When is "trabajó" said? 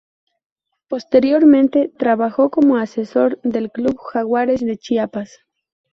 1.95-2.49